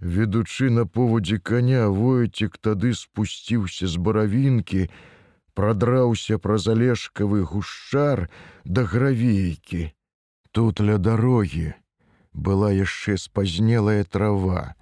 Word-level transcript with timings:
Ведучы 0.00 0.70
на 0.70 0.86
повадзе 0.86 1.36
коня 1.38 1.88
войцік 1.92 2.56
тады 2.56 2.94
спусціўся 2.96 3.84
з 3.84 4.00
баравінкі, 4.00 4.88
прадраўся 5.52 6.38
праз 6.40 6.68
алешкавы 6.72 7.44
гушчар 7.44 8.30
да 8.64 8.84
гравейкі. 8.88 9.92
Тут 10.52 10.80
ля 10.80 10.96
дарогі 10.96 11.76
была 12.32 12.72
яшчэ 12.72 13.20
спазнелая 13.20 14.04
трава, 14.04 14.72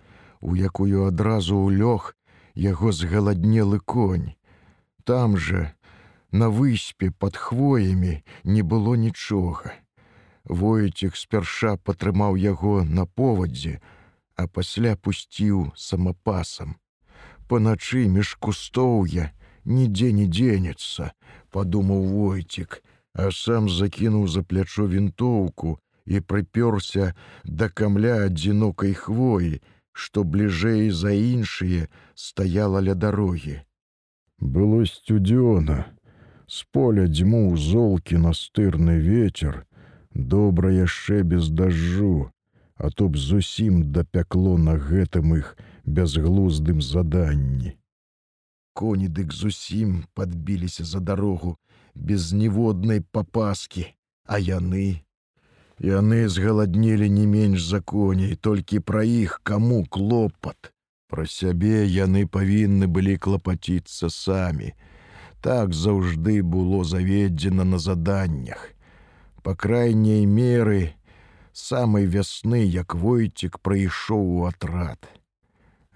у 0.41 0.55
якую 0.55 1.11
адразу 1.11 1.59
ў 1.67 1.83
лёг 1.83 2.15
яго 2.55 2.95
згаладнелы 2.95 3.83
конь. 3.83 4.39
Там 5.03 5.37
жа, 5.37 5.75
на 6.31 6.49
выспе 6.49 7.11
под 7.11 7.35
хвоямі 7.35 8.23
не 8.45 8.63
было 8.63 8.95
нічога. 8.95 9.75
Войцік 10.45 11.17
спярша 11.17 11.77
падтрымаў 11.77 12.39
яго 12.39 12.85
на 12.85 13.05
повадзе, 13.05 13.81
а 14.39 14.47
пасля 14.47 14.95
пусціў 14.97 15.73
самапасам. 15.75 16.77
Паначы 17.51 18.07
між 18.15 18.35
кустоўя 18.47 19.33
нідзе 19.65 20.13
не 20.13 20.27
дзенецца, 20.31 21.11
падумаў 21.51 22.07
войцік, 22.13 22.79
а 23.19 23.31
сам 23.35 23.69
закінуў 23.69 24.29
за 24.29 24.43
плячо 24.43 24.87
вінтоўку 24.95 25.79
і 26.07 26.21
прыпёрся 26.33 27.13
да 27.45 27.69
камля 27.69 28.15
адзінокай 28.29 28.95
хвоі, 28.95 29.59
што 29.93 30.25
бліжэй 30.25 30.91
за 30.95 31.11
іншыя 31.11 31.89
стаяла 32.15 32.81
ля 32.89 32.95
дарогі. 32.95 33.59
Было 34.39 34.85
сцюдзёна, 34.87 35.91
з 36.47 36.65
поля 36.73 37.11
дзьмуў 37.11 37.57
золкі 37.59 38.23
настырны 38.23 39.01
ветер, 39.03 39.67
добра 40.15 40.71
яшчэ 40.71 41.23
без 41.33 41.51
дажджу, 41.51 42.31
а 42.79 42.91
то 42.91 43.09
б 43.09 43.19
зусім 43.19 43.83
дапякло 43.93 44.57
на 44.59 44.79
гэтым 44.79 45.35
іх 45.39 45.57
бязглуздым 45.85 46.81
заданні. 46.83 47.75
Коні 48.73 49.09
дык 49.09 49.35
зусім 49.35 50.05
падбіліся 50.15 50.85
за 50.85 51.01
дарогу 51.01 51.57
без 51.95 52.33
ніводнай 52.33 53.01
папаскі, 53.01 53.87
а 54.25 54.39
яны, 54.39 55.03
яны 55.83 56.29
згаладнелі 56.29 57.11
не 57.11 57.27
менш 57.27 57.65
за 57.67 57.81
коней, 57.81 58.37
толькі 58.37 58.79
пра 58.79 59.03
іх 59.03 59.41
каму 59.43 59.85
клопат. 59.91 60.73
Пра 61.09 61.27
сябе 61.27 61.89
яны 61.89 62.27
павінны 62.27 62.87
былі 62.87 63.17
клапаціцца 63.17 64.11
самі. 64.11 64.75
Так 65.41 65.75
заўжды 65.75 66.43
было 66.43 66.85
заведзена 66.85 67.65
на 67.65 67.79
заданнях. 67.79 68.71
Па 69.43 69.55
крайняй 69.57 70.27
меры, 70.27 70.98
самай 71.59 72.07
вясны, 72.07 72.63
як 72.63 72.95
войцік 72.95 73.59
прыйшоў 73.59 74.23
у 74.39 74.45
атрад. 74.47 75.11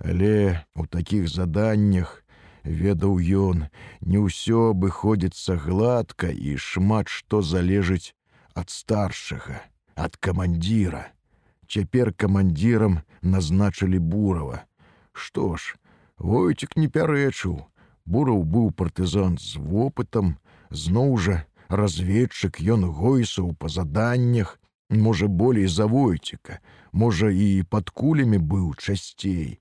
Але 0.02 0.66
у 0.74 0.86
такіх 0.86 1.30
заданнях, 1.30 2.24
ведаў 2.64 3.22
ён, 3.22 3.66
не 4.00 4.18
ўсё 4.18 4.74
абыходзіцца 4.74 5.56
гладка 5.56 6.34
і 6.34 6.58
шмат 6.58 7.08
што 7.08 7.42
залежыць 7.42 8.14
ад 8.58 8.70
старшага, 8.74 9.62
ад 9.94 10.18
камандзіра. 10.18 11.06
Цяпер 11.70 12.12
камандзірам 12.12 13.00
назначылі 13.22 13.98
бурава. 13.98 14.66
Што 15.12 15.56
ж, 15.56 15.78
войцік 16.18 16.76
не 16.76 16.88
пярэчыў, 16.88 17.62
Бураў 18.04 18.42
быў 18.42 18.70
партызан 18.74 19.38
з 19.38 19.58
вопытам, 19.62 20.36
зноў 20.70 21.16
жа 21.18 21.36
разведчык 21.68 22.58
ён 22.74 22.88
гойсаў 22.90 23.54
па 23.58 23.68
заданнях, 23.68 24.58
можа 25.00 25.26
болей 25.26 25.66
за 25.66 25.86
войціка, 25.86 26.58
можа 26.92 27.30
і 27.30 27.64
пад 27.68 27.90
кулямі 27.90 28.38
быў 28.38 28.74
часцей. 28.76 29.58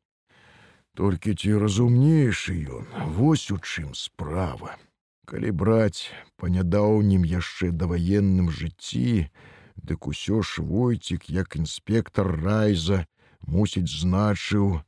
Толькі 0.94 1.34
ці 1.36 1.56
разумнейшы 1.56 2.56
ён, 2.68 2.86
вось 3.16 3.52
у 3.52 3.58
чым 3.58 3.96
справа. 3.96 4.76
Калі 5.26 5.52
браць 5.56 6.12
па 6.36 6.52
нядаўнім 6.52 7.24
яшчэ 7.24 7.72
даваенным 7.72 8.52
жыцці, 8.52 9.32
дык 9.80 10.08
усё 10.12 10.42
ж 10.44 10.62
войцік, 10.62 11.30
як 11.30 11.56
інспектор 11.56 12.28
райза, 12.44 13.06
мусіць 13.48 13.88
значыў, 13.88 14.82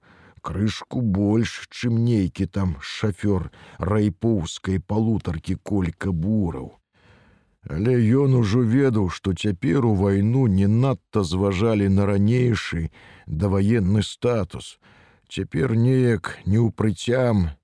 крышку 0.44 1.02
больш, 1.02 1.68
чым 1.72 2.04
нейкі 2.04 2.46
там 2.46 2.76
шафёр 2.82 3.48
райпоўскай 3.80 4.84
палутаркі 4.84 5.56
колька 5.64 6.12
бураў. 6.12 6.83
Але 7.70 7.96
ён 7.96 8.36
ужо 8.36 8.60
ведаў, 8.68 9.10
што 9.10 9.34
цяпер 9.34 9.86
у 9.86 9.94
вайну 9.96 10.48
не 10.48 10.68
надта 10.68 11.24
зважалі 11.24 11.88
на 11.88 12.06
ранейшы 12.06 12.92
даваенны 13.26 14.04
статус. 14.04 14.80
Цяпер 15.30 15.76
неяк 15.76 16.38
не 16.46 16.60
ў 16.60 16.76
прыцям 16.76 17.56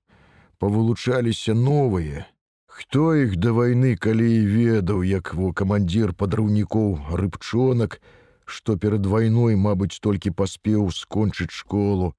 павылучаліся 0.58 1.54
новыя. 1.54 2.24
Хто 2.66 3.12
іх 3.14 3.36
да 3.36 3.52
вайны 3.52 3.92
калі 3.96 4.24
і 4.24 4.46
ведаў, 4.48 5.02
як 5.04 5.34
во 5.34 5.52
камандзір 5.52 6.16
падраўнікоў 6.16 7.12
рыбчонак, 7.20 8.00
што 8.46 8.76
перад 8.80 9.04
вайной, 9.06 9.56
мабыць, 9.56 10.00
толькі 10.00 10.32
паспеў 10.32 10.88
скончыць 10.90 11.52
школу, 11.52 12.14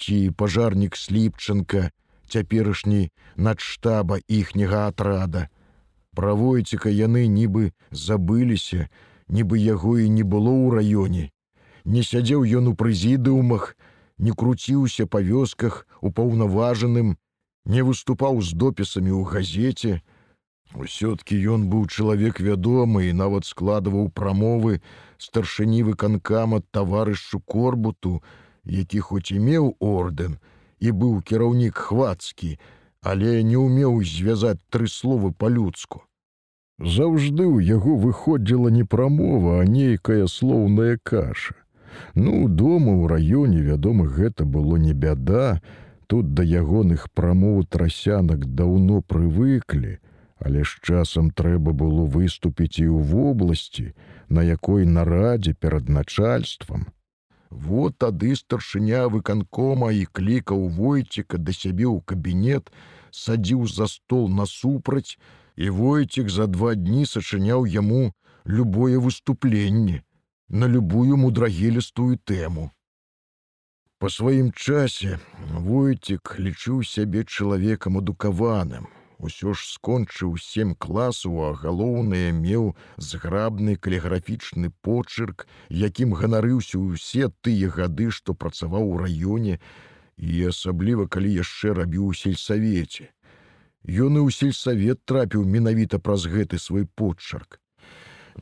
ці 0.00 0.32
пажарнік 0.32 0.96
сліпчанка, 0.96 1.90
цяперашні 2.28 3.10
надштаба 3.36 4.18
іхняга 4.28 4.88
атрада. 4.88 5.48
Пра 6.14 6.34
войціка 6.36 6.90
яны 6.92 7.26
нібы 7.26 7.72
забыліся, 7.90 8.88
нібы 9.28 9.58
яго 9.58 9.96
і 9.98 10.08
не 10.12 10.22
было 10.22 10.52
ў 10.52 10.68
раёне. 10.76 11.24
Не 11.84 12.02
сядзеў 12.04 12.44
ён 12.44 12.68
у 12.72 12.74
прэзідыумах, 12.76 13.76
не 14.18 14.32
круціўся 14.32 15.06
па 15.06 15.24
вёсках 15.24 15.86
упаўнаважаным, 16.00 17.16
не 17.64 17.82
выступаў 17.82 18.42
з 18.42 18.52
допісамі 18.52 19.10
ў 19.10 19.22
газеце. 19.24 20.02
Усё-ткі 20.74 21.36
ён 21.54 21.66
быў 21.72 21.88
чалавек 21.88 22.40
вядомы 22.40 23.08
і 23.08 23.16
нават 23.16 23.48
складваў 23.48 24.12
прамовы 24.12 24.80
старшыні 25.18 25.82
выканкама 25.88 26.62
таварышу 26.70 27.40
корбуту, 27.40 28.22
які 28.64 29.00
хоць 29.00 29.32
і 29.32 29.40
меў 29.40 29.76
ордэн 29.80 30.38
і 30.80 30.90
быў 30.92 31.20
кіраўнік 31.22 31.76
хвацкі, 31.76 32.58
але 33.02 33.42
не 33.42 33.58
ўмеў 33.58 34.00
звязаць 34.06 34.62
тры 34.70 34.86
словы 34.86 35.32
па-людску. 35.34 36.02
Заўжды 36.78 37.44
ў 37.46 37.58
яго 37.66 37.96
выходзіла 37.98 38.70
не 38.70 38.84
прамова, 38.84 39.60
а 39.60 39.66
нейкая 39.66 40.26
слоўная 40.26 40.98
каша. 41.02 41.54
Ну, 42.14 42.48
дома 42.48 42.94
ў 42.94 43.06
раёне, 43.10 43.60
вядома, 43.62 44.06
гэта 44.06 44.44
было 44.44 44.76
не 44.76 44.94
бяда, 44.94 45.60
тут 46.06 46.32
да 46.34 46.42
ягоных 46.42 47.10
прамоў 47.12 47.66
трасянак 47.68 48.46
даўно 48.54 49.02
прывыклі, 49.02 49.98
але 50.38 50.64
з 50.64 50.72
часам 50.82 51.30
трэба 51.30 51.72
было 51.72 52.06
выступіць 52.06 52.78
і 52.78 52.88
ў 52.88 52.98
вобласці, 53.12 53.92
на 54.28 54.42
якой 54.42 54.86
нарадзе 54.86 55.54
перад 55.54 55.88
начальствам. 55.88 56.90
Вот 57.52 57.98
тады 57.98 58.34
старшыня 58.36 59.08
выканкома 59.12 59.92
і 59.92 60.06
клікаў 60.18 60.68
войціка 60.72 61.36
да 61.38 61.52
сябе 61.52 61.84
ў 61.84 62.00
кабінет, 62.00 62.72
садзіў 63.12 63.66
за 63.68 63.88
стол 63.92 64.28
насупраць, 64.28 65.18
і 65.56 65.68
войцік 65.68 66.30
за 66.32 66.46
два 66.46 66.74
дні 66.74 67.04
сачыняў 67.06 67.66
яму 67.68 68.14
любое 68.44 68.98
выступленне 68.98 70.00
на 70.48 70.66
любую 70.66 71.16
мудрагелістую 71.16 72.16
тэму. 72.24 72.70
Па 74.00 74.08
сваім 74.08 74.50
часе 74.56 75.20
войцік 75.52 76.34
лічыў 76.38 76.82
сябе 76.88 77.24
чалавекам 77.28 78.00
адукаваным, 78.00 78.88
усё 79.22 79.54
ж 79.54 79.62
скончыў 79.70 80.34
сем 80.42 80.74
класаў, 80.74 81.38
а 81.46 81.54
галоўнае 81.54 82.34
меў 82.34 82.74
зграбны 82.98 83.76
каліграфічны 83.76 84.74
почырк, 84.82 85.46
якім 85.70 86.18
ганарыўся 86.18 86.82
ўсе 86.82 87.30
тыя 87.40 87.70
гады, 87.70 88.10
што 88.10 88.34
працаваў 88.34 88.90
у 88.90 88.98
раёне 88.98 89.58
і 90.18 90.44
асабліва 90.50 91.06
калі 91.06 91.30
яшчэ 91.38 91.74
рабіў 91.78 92.10
у 92.10 92.14
сельсавеце. 92.14 93.08
Ён 93.86 94.18
і 94.18 94.26
ў 94.26 94.30
сельсавет 94.30 95.02
трапіў 95.06 95.46
менавіта 95.46 95.98
праз 95.98 96.26
гэты 96.26 96.58
свой 96.58 96.86
почарк. 96.86 97.58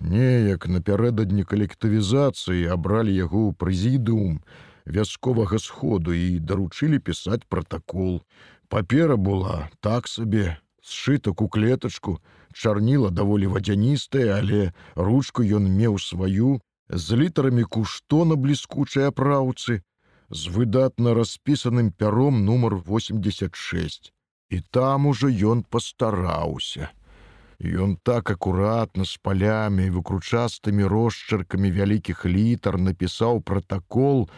Неяк 0.01 0.69
напярэдадні 0.69 1.45
калектывізацыі 1.45 2.69
абралі 2.73 3.13
яго 3.13 3.49
ў 3.49 3.57
прэзідыум 3.57 4.41
вясковага 4.87 5.59
сходу 5.59 6.13
і 6.15 6.39
даручылі 6.39 6.99
пісаць 6.99 7.45
пратакол. 7.49 8.21
Папера 8.69 9.17
была 9.17 9.69
так 9.81 10.07
сабе, 10.07 10.59
сшытак 10.83 11.43
у 11.43 11.49
клетачку, 11.49 12.21
чарніла 12.53 13.11
даволі 13.11 13.47
вадзяністая, 13.47 14.39
але 14.39 14.73
ручку 14.97 15.43
ён 15.43 15.69
меў 15.69 15.99
сваю, 15.99 16.61
з 16.89 17.17
літарамі 17.17 17.65
кушто 17.65 18.25
на 18.25 18.37
бліскучай 18.37 19.09
апраўцы, 19.11 19.83
з 20.31 20.47
выдатна 20.49 21.15
распісаным 21.15 21.91
пяром 21.93 22.45
нумар 22.45 22.75
86. 22.77 24.13
І 24.51 24.61
там 24.71 25.07
ужо 25.07 25.29
ён 25.29 25.63
пастараўся. 25.63 26.91
Ён 27.61 27.99
так 28.03 28.31
акуратна 28.31 29.05
з 29.05 29.21
палямі, 29.21 29.91
выкручастымі 29.93 30.87
росчыркамі 30.89 31.71
вялікіх 31.71 32.25
літар 32.25 32.79
напісаў 32.81 33.43
пратакол, 33.43 34.31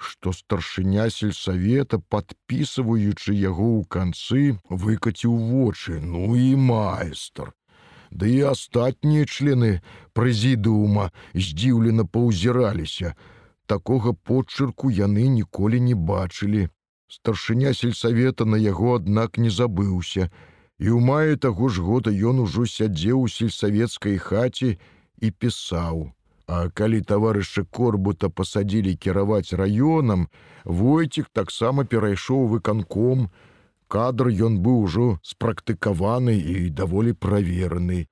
што 0.00 0.32
старшыня 0.32 1.06
сельсавета, 1.12 2.00
падпісываючы 2.12 3.36
яго 3.36 3.68
ў 3.78 3.82
канцы, 3.96 4.42
выкаціў 4.68 5.36
вочы, 5.52 6.00
ну 6.00 6.34
і 6.36 6.56
майстар. 6.56 7.52
Ды 8.10 8.30
і 8.34 8.40
астатнія 8.52 9.28
члены 9.28 9.70
прэзідыума 10.18 11.10
здзіўлена 11.34 12.04
паўзіраліся. 12.16 13.14
Такога 13.70 14.12
подчырку 14.12 14.90
яны 14.90 15.28
ніколі 15.28 15.80
не 15.80 15.94
бачылі. 15.94 16.68
Старшыня 17.06 17.74
сельсавета 17.74 18.44
на 18.44 18.56
яго, 18.56 18.96
аднак 18.98 19.38
не 19.38 19.50
забыўся. 19.50 20.30
І 20.80 20.88
ў 20.96 20.98
мае 21.04 21.36
таго 21.36 21.68
ж 21.68 21.84
года 21.84 22.10
ён 22.10 22.40
ужо 22.46 22.64
сядзеў 22.66 23.26
у 23.26 23.28
сельсавецкай 23.28 24.16
хаце 24.16 24.78
і 25.20 25.30
пісаў. 25.30 26.10
А 26.50 26.68
калі 26.74 26.98
таварыша 27.06 27.62
корбута 27.76 28.28
пасадзілі 28.28 28.92
кіраваць 29.04 29.54
раёнам, 29.58 30.26
войцік 30.64 31.28
таксама 31.32 31.84
перайшоў 31.92 32.48
выканком. 32.52 33.28
Кадр 33.86 34.30
ён 34.46 34.56
быў 34.64 34.80
ужо 34.86 35.04
спрактыкаваны 35.22 36.34
і 36.52 36.70
даволі 36.80 37.14
правераны. 37.14 38.06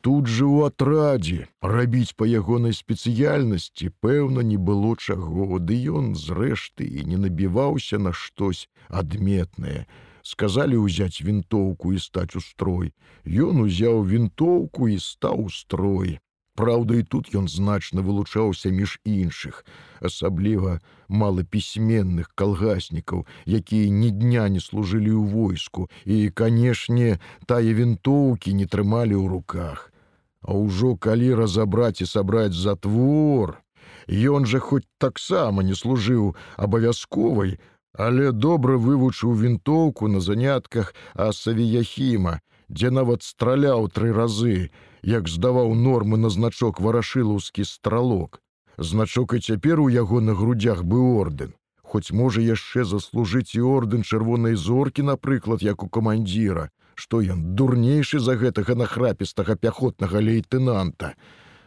Тут 0.00 0.30
жа 0.32 0.46
ў 0.48 0.70
атрадзе 0.72 1.44
рабіць 1.74 2.16
па 2.16 2.28
ягонай 2.30 2.72
спецыяльнасці, 2.78 3.92
пэўна, 4.00 4.46
не 4.52 4.56
было 4.56 4.94
чаго, 4.96 5.58
ды 5.58 5.76
ён 5.92 6.14
зрэшты 6.16 6.88
і 6.88 7.04
не 7.10 7.18
набіваўся 7.24 7.98
на 7.98 8.14
штось 8.16 8.62
адметнае. 8.88 9.84
Сказалі 10.22 10.80
ўзяць 10.86 11.20
вінтоўку 11.20 11.92
і 11.92 12.00
стаць 12.06 12.32
у 12.32 12.40
строй. 12.40 12.94
Ён 13.26 13.60
узяў 13.66 14.00
вінтоўку 14.14 14.88
і 14.88 14.96
стаў 15.10 15.44
у 15.44 15.52
строй. 15.58 16.16
Праўда, 16.58 16.98
і 16.98 17.02
тут 17.06 17.30
ён 17.38 17.46
значна 17.46 18.02
вылучаўся 18.02 18.70
між 18.74 18.98
іншых, 19.06 19.62
асабліва 20.02 20.80
малапісьменных 21.06 22.32
калгаснікаў, 22.34 23.22
якія 23.46 23.86
ні 24.00 24.10
дня 24.10 24.48
не 24.50 24.58
служылі 24.58 25.14
ў 25.14 25.22
войску 25.30 25.86
і, 26.02 26.34
канешне, 26.34 27.22
тая 27.46 27.78
вінтоўкі 27.78 28.58
не 28.58 28.66
трымалі 28.66 29.14
ў 29.14 29.26
руках. 29.38 29.94
А 30.42 30.58
ўжо 30.58 30.96
калі 30.98 31.30
разабраць 31.38 32.02
і 32.02 32.10
сабраць 32.10 32.58
затвор, 32.58 33.62
Ён 34.08 34.46
жа 34.48 34.58
хоць 34.58 34.88
таксама 34.98 35.62
не 35.62 35.74
служыў 35.76 36.34
абавязковай, 36.56 37.58
але 37.92 38.32
добра 38.32 38.76
вывучыў 38.80 39.34
вінтоўку 39.36 40.08
на 40.08 40.20
занятках 40.20 40.94
асавіяхіма, 41.14 42.40
дзе 42.68 42.90
нават 42.90 43.22
страляў 43.22 43.88
тры 43.92 44.12
разы, 44.16 44.70
як 45.02 45.28
здаваў 45.28 45.74
нормы 45.74 46.18
на 46.18 46.28
значок 46.30 46.80
варашылаўскі 46.80 47.64
стралок. 47.64 48.40
Значок 48.78 49.34
і 49.34 49.40
цяпер 49.40 49.80
у 49.80 49.88
яго 49.88 50.20
на 50.20 50.34
грудях 50.34 50.84
быў 50.84 51.18
ордэн. 51.18 51.54
Хоць 51.82 52.12
можа 52.12 52.40
яшчэ 52.40 52.84
заслужыць 52.84 53.54
і 53.54 53.60
ордэн 53.64 54.02
чырвонай 54.02 54.54
зоркі, 54.54 55.02
напрыклад, 55.02 55.62
як 55.62 55.82
у 55.82 55.88
камандзіра, 55.88 56.70
што 56.94 57.22
ён 57.22 57.54
дурнейшы 57.56 58.20
за 58.20 58.36
гэтага 58.36 58.74
нахрапістага 58.74 59.56
пяхотнага 59.56 60.20
лейтэнанта. 60.20 61.14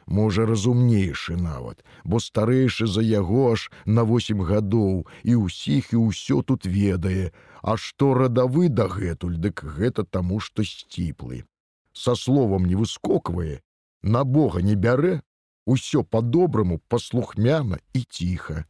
Можа, 0.06 0.46
разумнейшы 0.46 1.38
нават, 1.38 1.84
бо 2.04 2.20
старэйшы 2.20 2.88
за 2.88 3.02
яго 3.02 3.54
аж 3.54 3.70
на 3.86 4.04
восем 4.04 4.42
гадоў 4.42 5.08
і 5.24 5.36
ўсіх 5.42 5.94
і 5.94 6.04
ўсё 6.10 6.42
тут 6.44 6.66
ведае, 6.66 7.32
А 7.62 7.78
што 7.78 8.14
радавы 8.18 8.70
дагэтуль, 8.70 9.38
дык 9.38 9.62
гэта 9.78 10.04
таму, 10.04 10.40
што 10.40 10.66
сціплы 10.66 11.46
со 11.94 12.16
словом 12.16 12.66
не 12.66 12.76
выскоквае, 12.76 13.62
на 14.02 14.24
Бога 14.24 14.62
не 14.62 14.76
бярэ, 14.76 15.22
усё 15.66 16.04
по-добраму 16.04 16.80
паслухмяна 16.88 17.80
і 17.94 18.04
ціха. 18.10 18.66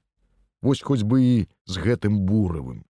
Вось 0.61 0.81
хоць 0.81 1.03
бы 1.03 1.21
і 1.21 1.47
з 1.65 1.77
гэтым 1.77 2.19
буравым. 2.25 2.85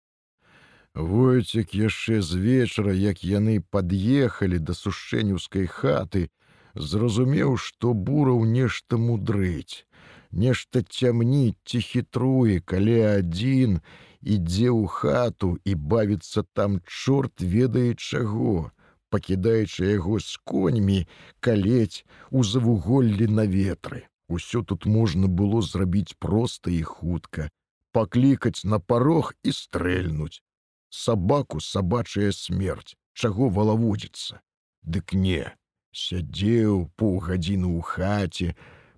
Войцек 0.94 1.74
яшчэ 1.74 2.22
з 2.22 2.38
вечара, 2.40 2.92
як 2.92 3.24
яны 3.24 3.60
пад'ехалі 3.60 4.58
да 4.58 4.72
сушэнюўскай 4.72 5.66
хаты, 5.66 6.30
зразумеў, 6.74 7.56
што 7.56 7.92
бураў 7.92 8.44
нешта 8.44 8.96
мудрыць, 8.96 9.84
нешта 10.30 10.82
цямніць 10.82 11.60
ці 11.64 11.80
хітруе, 11.80 12.60
калі 12.60 12.96
адзін 13.18 13.80
ідзе 14.22 14.70
ў 14.72 14.86
хату 14.88 15.56
і 15.64 15.74
бавіцца 15.74 16.44
там 16.52 16.80
чорт 16.86 17.40
ведае 17.40 17.94
чаго 17.94 18.70
пакідаючы 19.10 19.86
яго 19.86 20.20
з 20.20 20.36
коньмі 20.44 21.06
калець 21.40 22.04
у 22.30 22.44
завуголлі 22.44 23.26
на 23.28 23.46
ветры. 23.46 24.06
Усё 24.28 24.62
тут 24.62 24.86
можна 24.86 25.28
было 25.28 25.62
зрабіць 25.62 26.18
проста 26.18 26.70
і 26.70 26.82
хутка, 26.82 27.48
паклікаць 27.92 28.64
на 28.64 28.78
парог 28.80 29.32
і 29.42 29.52
стрэльнуць. 29.52 30.42
Сабаку 30.90 31.60
сабачая 31.60 32.32
смерць, 32.32 32.96
чаго 33.14 33.48
валаводзіцца. 33.48 34.40
Дык 34.82 35.14
не, 35.14 35.44
сядзеў 35.92 36.90
паўгадзіны 36.98 37.68
ў 37.70 37.80
хаце, 37.82 38.48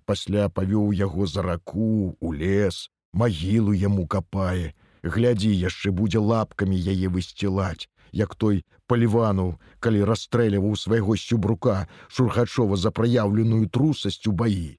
пасля 0.05 0.49
павёў 0.49 0.91
яго 0.97 1.29
за 1.29 1.45
раку, 1.45 2.17
у 2.19 2.33
лес, 2.33 2.89
магілу 3.13 3.73
яму 3.73 4.07
капае, 4.07 4.73
глядзі 5.03 5.53
яшчэ 5.53 5.93
будзе 5.93 6.19
лапкамі 6.19 6.77
яе 6.77 7.09
высцілаць, 7.13 7.89
як 8.11 8.35
той 8.35 8.63
палівануў, 8.87 9.55
калі 9.79 10.03
расстрэльваў 10.09 10.75
свайго 10.75 11.15
сюбрука 11.17 11.87
шурхачова 12.07 12.77
за 12.77 12.91
праяўленую 12.91 13.69
трусасць 13.69 14.27
у 14.27 14.33
баі. 14.33 14.77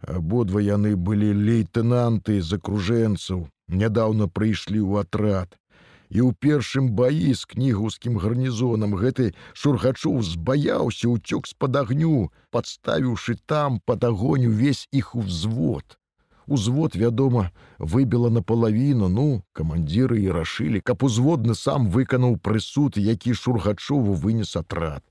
Абодва 0.00 0.60
яны 0.64 0.96
былі 0.96 1.30
лейтэнанты 1.36 2.40
з 2.40 2.58
акружэнцаў, 2.58 3.46
нядаўна 3.68 4.26
прыйшлі 4.26 4.80
ў 4.80 5.06
атрад. 5.06 5.56
І 6.10 6.26
ў 6.26 6.34
першым 6.42 6.90
баі 6.98 7.30
з 7.38 7.46
кнігаўскім 7.52 8.18
гарнізонам 8.18 8.98
гэты 8.98 9.30
шургачоў 9.54 10.18
збаяўся 10.26 11.06
ўцёк 11.12 11.46
з-пад 11.46 11.78
агню, 11.84 12.32
падставіўшы 12.50 13.38
там 13.46 13.78
пад 13.86 14.02
агонь 14.10 14.50
увесь 14.50 14.88
іх 14.90 15.14
узвод 15.14 15.99
узвод 16.50 16.96
вядома 16.96 17.50
выбіла 17.78 18.30
напалавіну. 18.30 19.08
Ну 19.08 19.42
камандзіры 19.52 20.18
і 20.22 20.34
рашылі 20.34 20.80
каб 20.80 21.06
узводны 21.06 21.54
сам 21.54 21.88
выканаў 21.94 22.36
прысуд 22.36 22.98
які 22.98 23.34
шургачову 23.34 24.14
вынес 24.14 24.56
атрад. 24.56 25.02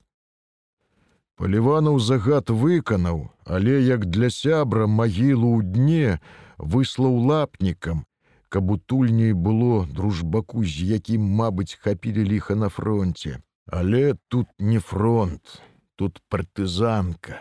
Паліванаў 1.40 1.98
загад 1.98 2.52
выканаў 2.52 3.32
але 3.44 3.80
як 3.80 4.06
для 4.06 4.30
сябра 4.30 4.86
магілу 4.86 5.56
ў 5.56 5.60
дне 5.64 6.20
выслаў 6.60 7.16
лапнікам 7.32 8.04
каб 8.48 8.70
утульней 8.70 9.32
было 9.32 9.86
дружбаку 9.86 10.64
з 10.64 10.88
якім 10.94 11.24
мабыць 11.42 11.78
хапілі 11.80 12.26
ліха 12.32 12.54
на 12.54 12.68
фронте 12.68 13.40
але 13.66 14.16
тут 14.28 14.48
не 14.58 14.80
фронт 14.80 15.62
тут 15.96 16.20
партызанка 16.28 17.40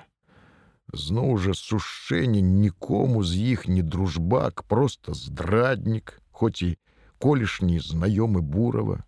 зноў 0.93 1.37
жа 1.37 1.53
сушэнне 1.53 2.41
нікому 2.41 3.23
з 3.23 3.53
іх 3.53 3.67
не 3.67 3.83
дружбак 3.83 4.63
просто 4.63 5.13
здраднік 5.13 6.17
хоць 6.31 6.61
і 6.61 6.77
колішні 7.17 7.79
знаёмы 7.79 8.41
бурава 8.41 9.03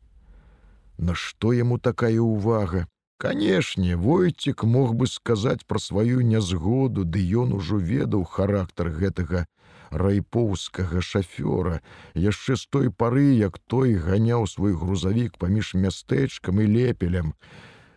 Нашто 0.98 1.52
яму 1.58 1.80
такая 1.80 2.22
ўвага 2.22 2.86
канешне 3.22 3.96
войцік 3.96 4.64
мог 4.76 4.94
бы 5.00 5.08
сказаць 5.08 5.66
пра 5.66 5.80
сваю 5.82 6.22
нязгоду 6.22 7.06
ды 7.16 7.24
ён 7.44 7.54
ужо 7.58 7.78
ведаў 7.78 8.24
характар 8.36 8.90
гэтага 9.02 9.46
райпоўскага 9.92 11.02
шафёра. 11.02 11.82
Яшчэ 12.16 12.56
з 12.56 12.66
той 12.76 12.90
пары 12.90 13.28
як 13.38 13.60
той 13.74 13.96
ганяў 13.96 14.48
свой 14.48 14.74
грузавік 14.74 15.38
паміж 15.38 15.74
мястэчкам 15.86 16.62
і 16.62 16.70
лепелем 16.76 17.34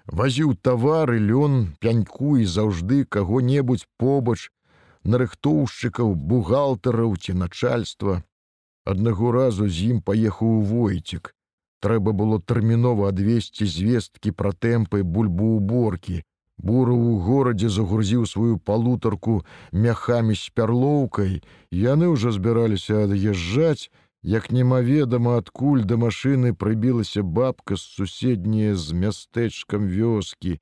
вазіў 0.07 0.55
тавары 0.61 1.19
лён 1.21 1.75
пяньку 1.81 2.37
і 2.37 2.45
заўжды 2.45 3.05
каго-небудзь 3.05 3.87
побач 3.99 4.51
нарыхтоўшчыкаў 5.05 6.15
бухгалтараў 6.15 7.17
ці 7.17 7.35
начальства. 7.45 8.23
Аднаго 8.85 9.33
разу 9.33 9.69
з 9.69 9.95
ім 9.95 10.05
паехаў 10.05 10.61
у 10.61 10.63
войцік 10.75 11.33
трэба 11.85 12.13
было 12.17 12.41
тэрмінова 12.41 13.09
адвесці 13.13 13.67
звесткі 13.69 14.33
пра 14.33 14.53
тэмпы 14.67 15.03
бульбу 15.17 15.57
уборкі 15.57 16.23
бура 16.59 16.95
ў 16.95 17.21
горадзе 17.27 17.69
загрузіў 17.69 18.27
сваю 18.31 18.57
палутарку 18.59 19.43
мяхамі 19.73 20.35
з 20.39 20.51
пярлоўкай. 20.55 21.43
Яны 21.71 22.15
ўжо 22.15 22.33
збіраліся 22.33 23.05
ад'язджаць 23.05 23.91
Як 24.25 24.49
немаведама 24.51 25.37
адкуль 25.37 25.83
да 25.85 25.99
машыны 26.01 26.55
прыбілася 26.57 27.23
бабка 27.23 27.77
з 27.77 27.85
суседняе 27.97 28.73
з 28.73 28.97
мястэчкам 28.97 29.85
вёскі, 29.85 30.57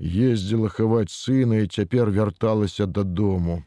ездзіла 0.00 0.70
хаваць 0.72 1.12
сына 1.12 1.60
і 1.60 1.68
цяпер 1.68 2.08
вярталася 2.08 2.86
дадому. 2.88 3.60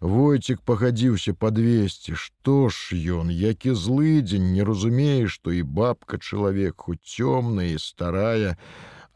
Войцік 0.00 0.64
пагадзіўся 0.64 1.34
падвесці, 1.36 2.16
што 2.16 2.72
ж 2.72 2.96
ён, 3.20 3.28
які 3.28 3.76
злыдзень, 3.76 4.56
не 4.56 4.64
разумее, 4.64 5.28
што 5.28 5.52
і 5.52 5.60
бабка 5.62 6.16
чалавек 6.16 6.88
хоць 6.88 7.04
цёмная 7.04 7.68
і 7.76 7.78
старая, 7.84 8.56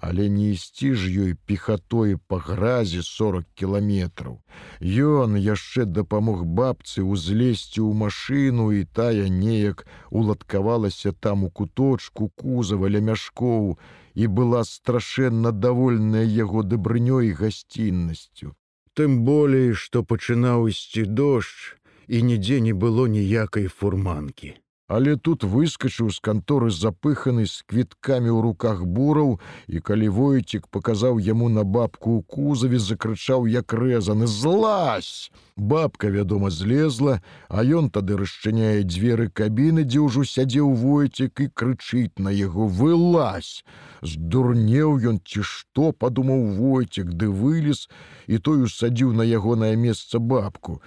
але 0.03 0.29
не 0.29 0.51
ісці 0.53 0.89
ж 0.99 1.11
ёй 1.25 1.33
пехатой 1.47 2.17
па 2.27 2.39
гразі 2.43 3.03
40 3.07 3.47
кіламетраў. 3.55 4.41
Ён 4.83 5.39
яшчэ 5.39 5.87
дапамог 5.99 6.43
бабцы 6.61 7.07
ўзлезці 7.07 7.79
ў 7.87 7.91
машыну 8.03 8.67
і 8.75 8.83
тая 8.99 9.31
неяк 9.31 9.85
уладкавалася 10.11 11.13
там 11.27 11.45
у 11.47 11.51
куточку 11.61 12.33
кузава 12.35 12.91
ля 12.91 13.03
мяшкоў 13.11 13.79
і 14.19 14.27
была 14.41 14.65
страшэнна 14.67 15.55
давольная 15.67 16.27
яго 16.27 16.67
дабрынёй 16.67 17.31
гасціннасцю. 17.39 18.57
Тым 18.99 19.23
болей, 19.29 19.71
што 19.73 20.03
пачынаў 20.03 20.67
ісці 20.75 21.07
дождж 21.07 21.79
і 22.11 22.27
нідзе 22.27 22.59
не 22.59 22.75
было 22.75 23.07
ніякай 23.07 23.71
фурманкі 23.71 24.59
але 24.93 25.17
тут 25.17 25.45
выскочыў 25.45 26.11
з 26.13 26.21
канторы 26.21 26.69
запыханы 26.69 27.47
з 27.49 27.65
квіткамі 27.65 28.29
ў 28.29 28.41
руках 28.45 28.81
бураў 28.97 29.31
і 29.73 29.81
калі 29.89 30.09
войцік 30.17 30.67
паказаў 30.77 31.21
яму 31.27 31.49
на 31.53 31.63
бабку 31.65 32.19
ў 32.19 32.21
кузаве 32.35 32.81
закрычаў 32.87 33.49
як 33.49 33.73
рэзаны 33.73 34.29
злазь! 34.29 35.33
Бабка 35.57 36.11
вядома 36.13 36.51
злезла 36.53 37.15
а 37.49 37.65
ён 37.65 37.89
тады 37.95 38.19
расчыняе 38.21 38.85
дзверы 38.85 39.29
кабіны 39.41 39.85
дзе 39.89 40.03
ўжо 40.05 40.25
сядзеў 40.29 40.75
войцік 40.83 41.41
і 41.41 41.47
крычыць 41.49 42.21
на 42.27 42.35
яго 42.37 42.69
вылазь! 42.69 43.65
Здурнеў 44.03 44.99
ён 45.13 45.23
ці 45.25 45.47
што 45.53 45.93
падумаў 45.97 46.45
войцік 46.61 47.17
ды 47.17 47.33
вылез 47.33 47.89
і 48.29 48.37
той 48.37 48.69
усадзіў 48.69 49.17
на 49.17 49.25
ягонае 49.25 49.73
месца 49.87 50.21
бабку 50.21 50.83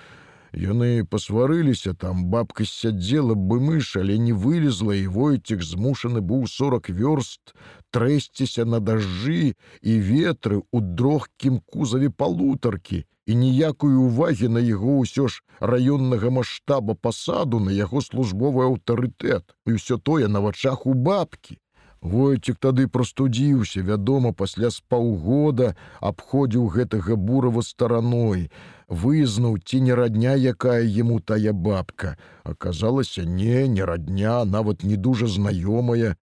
Яны 0.55 1.03
пасварыліся 1.03 1.91
там 1.93 2.25
бабка 2.31 2.63
сядзела 2.63 3.35
бы 3.35 3.59
мыш, 3.59 3.97
але 3.99 4.17
не 4.17 4.31
вылезла 4.31 4.95
і 4.95 5.07
войцік 5.11 5.59
змушаны 5.61 6.21
быў 6.23 6.47
40 6.47 6.87
вёрст 6.95 7.51
трэсціся 7.91 8.63
на 8.63 8.79
дажджы 8.79 9.55
і 9.81 9.97
ветры 9.99 10.63
ў 10.71 10.79
дрогкім 10.95 11.59
кузаве 11.59 12.09
палутаркі 12.09 13.03
і 13.25 13.35
ніякую 13.35 14.07
увагі 14.07 14.47
на 14.55 14.63
яго 14.63 14.95
ўсё 15.03 15.27
ж 15.27 15.43
раённага 15.59 16.31
маштаба 16.31 16.95
пасаду 16.95 17.59
на 17.59 17.75
яго 17.75 17.99
службовы 17.99 18.63
аўтарытэт 18.69 19.51
і 19.67 19.75
ўсё 19.75 19.99
тое 19.99 20.31
на 20.31 20.39
вачах 20.39 20.85
у 20.87 20.93
бабкі. 20.93 21.59
Войцік 22.05 22.59
тады 22.61 22.85
прастудзіўся, 22.85 23.81
вядома, 23.81 24.31
пасля 24.31 24.69
з 24.69 24.81
паўгода 24.93 25.71
абходзіў 26.05 26.67
гэтага 26.75 27.17
бурава 27.17 27.63
стараной, 27.65 28.51
вызнуў 28.87 29.57
ці 29.65 29.81
не 29.87 29.97
радня, 29.97 30.35
якая 30.51 30.83
яму 30.85 31.17
тая 31.19 31.53
бабка. 31.53 32.13
Аказалася 32.43 33.25
не, 33.25 33.65
не 33.67 33.81
радня, 33.81 34.45
нават 34.45 34.83
не 34.83 35.01
дужа 35.01 35.25
знаёмая. 35.25 36.13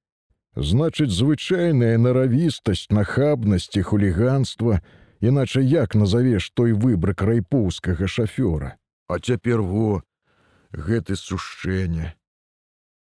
Значыць, 0.56 1.12
звычайная 1.12 2.00
наравістасць, 2.00 2.88
нахабнасць 2.88 3.76
і 3.76 3.84
хуліганства, 3.84 4.80
іначай 5.20 5.68
як 5.68 6.00
назавеш 6.00 6.52
той 6.56 6.72
выбрак 6.72 7.28
райпоўскага 7.28 8.08
шафёра. 8.08 8.80
А 9.12 9.20
цяпер 9.20 9.60
во 9.60 10.00
гэты 10.72 11.20
сушэння. 11.20 12.16